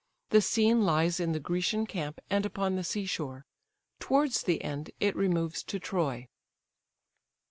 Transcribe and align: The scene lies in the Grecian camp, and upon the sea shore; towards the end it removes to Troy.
The 0.31 0.41
scene 0.41 0.81
lies 0.83 1.19
in 1.19 1.31
the 1.31 1.39
Grecian 1.39 1.85
camp, 1.85 2.21
and 2.27 2.43
upon 2.43 2.75
the 2.75 2.83
sea 2.83 3.05
shore; 3.05 3.45
towards 3.99 4.41
the 4.41 4.63
end 4.63 4.89
it 4.99 5.15
removes 5.15 5.61
to 5.65 5.77
Troy. 5.77 6.27